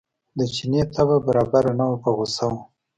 د 0.37 0.39
چیني 0.55 0.81
طبع 0.95 1.17
برابره 1.27 1.71
نه 1.79 1.85
وه 1.89 1.97
په 2.03 2.09
غوسه 2.17 2.45
و. 2.51 2.53